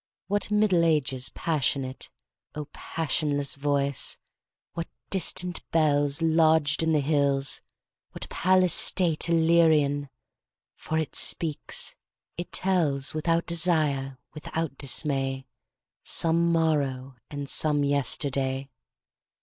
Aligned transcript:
What 0.25 0.49
Middle 0.49 0.83
Ages 0.83 1.29
passionate,O 1.35 2.65
passionless 2.73 3.53
voice! 3.53 4.17
What 4.73 4.87
distant 5.11 5.61
bellsLodged 5.71 6.81
in 6.81 6.91
the 6.91 7.01
hills, 7.01 7.61
what 8.09 8.27
palace 8.27 8.73
stateIllyrian! 8.73 10.09
For 10.75 10.97
it 10.97 11.15
speaks, 11.15 11.93
it 12.35 12.51
tells, 12.51 13.13
Without 13.13 13.45
desire, 13.45 14.17
without 14.33 14.75
dismay, 14.75 15.45
Some 16.01 16.51
morrow 16.51 17.15
and 17.29 17.47
some 17.47 17.83
yesterday. 17.83 18.71